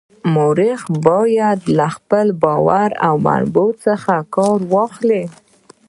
[0.33, 1.89] مورخ باید له
[2.41, 5.23] باوري منابعو څخه کار واخلي.